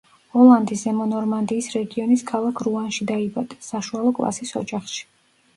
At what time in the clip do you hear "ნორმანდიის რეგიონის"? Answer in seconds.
1.11-2.25